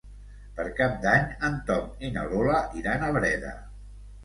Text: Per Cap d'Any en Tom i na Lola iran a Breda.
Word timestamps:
Per 0.59 0.63
Cap 0.79 0.95
d'Any 1.03 1.27
en 1.51 1.59
Tom 1.69 2.03
i 2.07 2.11
na 2.17 2.25
Lola 2.33 2.65
iran 2.83 3.07
a 3.07 3.13
Breda. 3.21 3.57